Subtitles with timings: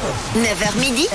[0.00, 1.06] 9h midi,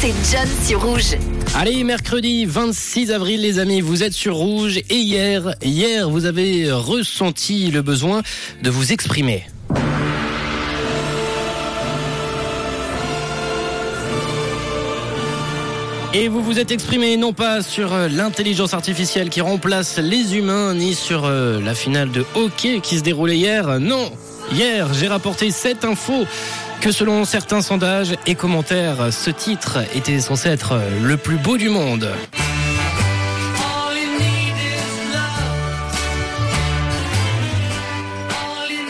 [0.00, 1.16] c'est John sur Rouge.
[1.54, 6.72] Allez, mercredi 26 avril, les amis, vous êtes sur Rouge et hier, hier, vous avez
[6.72, 8.22] ressenti le besoin
[8.62, 9.44] de vous exprimer.
[16.14, 20.72] Et vous vous êtes exprimé non pas sur euh, l'intelligence artificielle qui remplace les humains,
[20.72, 23.80] ni sur euh, la finale de hockey qui se déroulait hier.
[23.80, 24.12] Non,
[24.52, 26.24] hier j'ai rapporté cette info
[26.84, 31.70] que selon certains sondages et commentaires, ce titre était censé être le plus beau du
[31.70, 32.10] monde.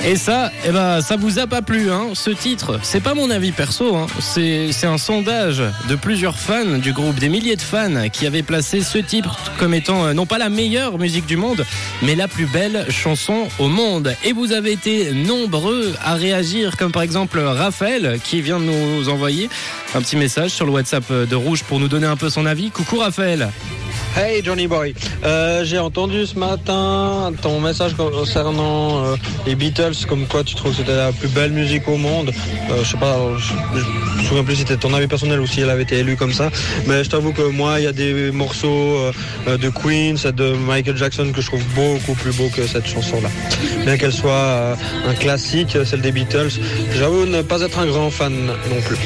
[0.06, 2.78] Et ça, eh ben, ça vous a pas plu, hein, ce titre.
[2.82, 4.06] C'est pas mon avis perso, hein.
[4.20, 8.82] c'est, un sondage de plusieurs fans du groupe, des milliers de fans qui avaient placé
[8.82, 11.64] ce titre comme étant euh, non pas la meilleure musique du monde,
[12.02, 14.14] mais la plus belle chanson au monde.
[14.24, 19.08] Et vous avez été nombreux à réagir, comme par exemple Raphaël qui vient de nous
[19.08, 19.48] envoyer
[19.94, 22.70] un petit message sur le WhatsApp de Rouge pour nous donner un peu son avis.
[22.70, 23.48] Coucou Raphaël.
[24.16, 30.26] Hey Johnny Boy, euh, j'ai entendu ce matin ton message concernant euh, les Beatles, comme
[30.26, 32.30] quoi tu trouves que c'était la plus belle musique au monde.
[32.70, 35.48] Euh, je sais pas, je, je me souviens plus si c'était ton avis personnel ou
[35.48, 36.50] si elle avait été élue comme ça.
[36.86, 38.68] Mais je t'avoue que moi, il y a des morceaux
[39.48, 42.86] euh, de Queen, celle de Michael Jackson que je trouve beaucoup plus beau que cette
[42.86, 43.30] chanson-là.
[43.84, 44.76] Bien qu'elle soit
[45.08, 46.50] un classique, celle des Beatles,
[46.96, 48.96] j'avoue ne pas être un grand fan non plus.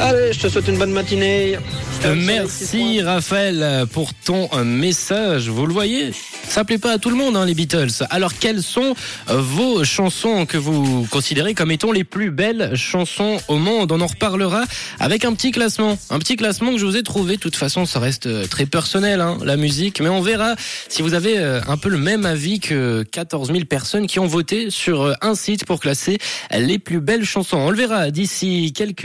[0.00, 1.58] Allez, je te souhaite une bonne matinée.
[2.04, 5.48] Euh, Merci Raphaël pour ton euh, message.
[5.48, 6.12] Vous le voyez,
[6.48, 8.04] ça plaît pas à tout le monde hein, les Beatles.
[8.10, 8.94] Alors quelles sont
[9.28, 13.90] euh, vos chansons que vous considérez comme étant les plus belles chansons au monde?
[13.90, 14.62] On en reparlera
[15.00, 17.34] avec un petit classement, un petit classement que je vous ai trouvé.
[17.34, 20.54] De toute façon, ça reste très personnel hein, la musique, mais on verra
[20.88, 24.70] si vous avez un peu le même avis que 14 000 personnes qui ont voté
[24.70, 26.18] sur un site pour classer
[26.56, 27.56] les plus belles chansons.
[27.56, 29.04] On le verra d'ici quelques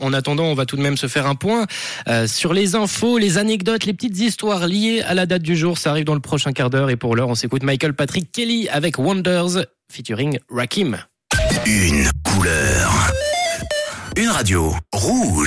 [0.00, 1.66] En attendant, on va tout de même se faire un point
[2.08, 5.78] euh, sur les infos, les anecdotes, les petites histoires liées à la date du jour.
[5.78, 6.90] Ça arrive dans le prochain quart d'heure.
[6.90, 10.98] Et pour l'heure, on s'écoute Michael Patrick Kelly avec Wonders featuring Rakim.
[11.66, 13.12] Une couleur.
[14.16, 14.74] Une radio.
[14.92, 15.36] Rouge.